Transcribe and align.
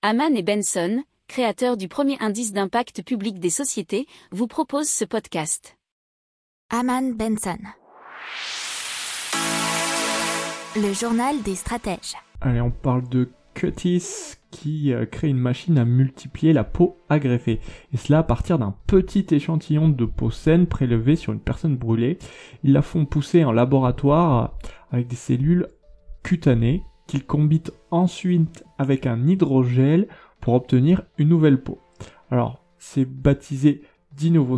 Haman 0.00 0.36
et 0.36 0.44
Benson, 0.44 1.02
créateurs 1.26 1.76
du 1.76 1.88
premier 1.88 2.16
indice 2.20 2.52
d'impact 2.52 3.02
public 3.02 3.40
des 3.40 3.50
sociétés, 3.50 4.06
vous 4.30 4.46
proposent 4.46 4.88
ce 4.88 5.04
podcast. 5.04 5.76
Haman 6.70 7.16
Benson. 7.16 7.58
Le 10.76 10.92
journal 10.92 11.42
des 11.42 11.56
stratèges. 11.56 12.14
Allez, 12.40 12.60
on 12.60 12.70
parle 12.70 13.08
de 13.08 13.28
Cutis 13.54 14.36
qui 14.52 14.92
euh, 14.92 15.04
crée 15.04 15.30
une 15.30 15.36
machine 15.36 15.78
à 15.78 15.84
multiplier 15.84 16.52
la 16.52 16.62
peau 16.62 17.00
à 17.08 17.18
greffer. 17.18 17.58
Et 17.92 17.96
cela 17.96 18.18
à 18.18 18.22
partir 18.22 18.60
d'un 18.60 18.76
petit 18.86 19.26
échantillon 19.32 19.88
de 19.88 20.04
peau 20.04 20.30
saine 20.30 20.68
prélevé 20.68 21.16
sur 21.16 21.32
une 21.32 21.40
personne 21.40 21.76
brûlée. 21.76 22.18
Ils 22.62 22.72
la 22.72 22.82
font 22.82 23.04
pousser 23.04 23.44
en 23.44 23.50
laboratoire 23.50 24.56
avec 24.92 25.08
des 25.08 25.16
cellules 25.16 25.66
cutanées 26.22 26.84
qu'ils 27.08 27.26
combinent 27.26 27.72
ensuite 27.90 28.64
avec 28.78 29.06
un 29.06 29.26
hydrogel 29.26 30.06
pour 30.40 30.54
obtenir 30.54 31.02
une 31.18 31.30
nouvelle 31.30 31.60
peau. 31.60 31.80
Alors, 32.30 32.62
c'est 32.78 33.04
baptisé 33.04 33.82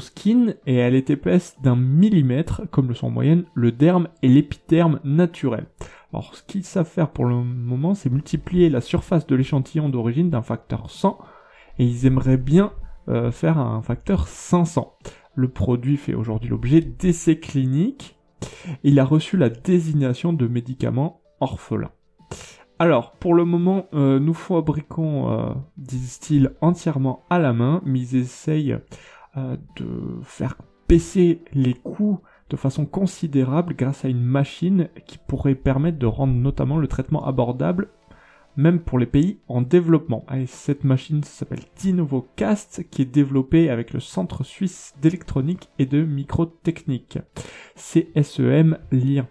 Skin 0.00 0.54
et 0.66 0.76
elle 0.76 0.94
est 0.94 1.10
épaisse 1.10 1.56
d'un 1.62 1.76
millimètre, 1.76 2.62
comme 2.70 2.88
le 2.88 2.94
sont 2.94 3.08
en 3.08 3.10
moyenne 3.10 3.44
le 3.54 3.72
derme 3.72 4.08
et 4.22 4.28
l'épiderme 4.28 5.00
naturel. 5.04 5.66
Alors, 6.12 6.34
ce 6.34 6.42
qu'ils 6.42 6.64
savent 6.64 6.88
faire 6.88 7.10
pour 7.10 7.24
le 7.24 7.36
moment, 7.36 7.94
c'est 7.94 8.10
multiplier 8.10 8.68
la 8.68 8.80
surface 8.80 9.26
de 9.26 9.36
l'échantillon 9.36 9.88
d'origine 9.88 10.30
d'un 10.30 10.42
facteur 10.42 10.90
100 10.90 11.18
et 11.78 11.84
ils 11.84 12.06
aimeraient 12.06 12.36
bien 12.36 12.72
euh, 13.08 13.30
faire 13.30 13.58
un 13.58 13.82
facteur 13.82 14.28
500. 14.28 14.96
Le 15.34 15.48
produit 15.48 15.96
fait 15.96 16.14
aujourd'hui 16.14 16.50
l'objet 16.50 16.80
d'essais 16.80 17.38
cliniques. 17.38 18.16
Il 18.82 18.98
a 18.98 19.04
reçu 19.04 19.36
la 19.36 19.50
désignation 19.50 20.32
de 20.32 20.46
médicament 20.46 21.20
orphelin. 21.40 21.90
Alors, 22.78 23.12
pour 23.12 23.34
le 23.34 23.44
moment, 23.44 23.88
euh, 23.92 24.18
nous 24.18 24.32
fabriquons, 24.32 25.30
euh, 25.30 25.52
disent-ils, 25.76 26.52
entièrement 26.60 27.24
à 27.28 27.38
la 27.38 27.52
main, 27.52 27.82
mais 27.84 28.00
ils 28.00 28.16
essayent 28.16 28.78
euh, 29.36 29.56
de 29.76 30.20
faire 30.22 30.56
baisser 30.88 31.42
les 31.52 31.74
coûts 31.74 32.20
de 32.48 32.56
façon 32.56 32.86
considérable 32.86 33.74
grâce 33.76 34.04
à 34.04 34.08
une 34.08 34.22
machine 34.22 34.88
qui 35.06 35.18
pourrait 35.18 35.54
permettre 35.54 35.98
de 35.98 36.06
rendre 36.06 36.32
notamment 36.32 36.78
le 36.78 36.88
traitement 36.88 37.24
abordable 37.26 37.88
même 38.56 38.80
pour 38.80 38.98
les 38.98 39.06
pays 39.06 39.38
en 39.48 39.62
développement. 39.62 40.24
Et 40.34 40.46
cette 40.46 40.84
machine 40.84 41.22
s'appelle 41.22 41.64
DinovoCast 41.76 42.88
qui 42.90 43.02
est 43.02 43.06
développée 43.06 43.70
avec 43.70 43.92
le 43.92 44.00
Centre 44.00 44.44
Suisse 44.44 44.94
d'électronique 45.00 45.70
et 45.78 45.86
de 45.86 46.02
microtechnique, 46.02 47.18
CSEM 47.76 48.78
Lien. 48.90 49.26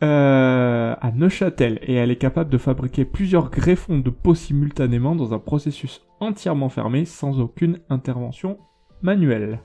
Euh, 0.00 0.94
à 1.00 1.10
Neuchâtel 1.10 1.80
et 1.82 1.94
elle 1.94 2.12
est 2.12 2.16
capable 2.16 2.50
de 2.50 2.58
fabriquer 2.58 3.04
plusieurs 3.04 3.50
greffons 3.50 3.98
de 3.98 4.10
peau 4.10 4.36
simultanément 4.36 5.16
dans 5.16 5.34
un 5.34 5.40
processus 5.40 6.02
entièrement 6.20 6.68
fermé 6.68 7.04
sans 7.04 7.40
aucune 7.40 7.80
intervention 7.90 8.58
manuelle. 9.02 9.60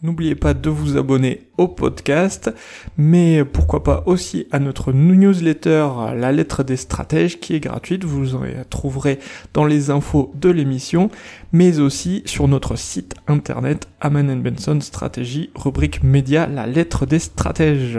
N'oubliez 0.00 0.36
pas 0.36 0.54
de 0.54 0.70
vous 0.70 0.96
abonner 0.96 1.48
au 1.58 1.66
podcast, 1.66 2.54
mais 2.96 3.44
pourquoi 3.44 3.82
pas 3.82 4.04
aussi 4.06 4.46
à 4.52 4.60
notre 4.60 4.92
newsletter 4.92 5.88
La 6.14 6.30
lettre 6.30 6.62
des 6.62 6.76
stratèges 6.76 7.40
qui 7.40 7.56
est 7.56 7.60
gratuite, 7.60 8.04
vous 8.04 8.36
en 8.36 8.42
trouverez 8.70 9.18
dans 9.52 9.64
les 9.64 9.90
infos 9.90 10.30
de 10.36 10.50
l'émission, 10.50 11.10
mais 11.50 11.80
aussi 11.80 12.22
sur 12.26 12.46
notre 12.46 12.76
site 12.76 13.16
internet 13.26 13.88
Aman 14.00 14.40
Benson 14.40 14.80
Stratégie, 14.80 15.50
rubrique 15.56 16.04
média 16.04 16.46
La 16.46 16.68
lettre 16.68 17.04
des 17.04 17.18
stratèges. 17.18 17.98